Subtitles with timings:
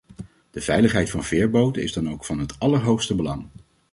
[0.51, 3.47] De veiligheid van veerboten is dan ook van het allerhoogste belang.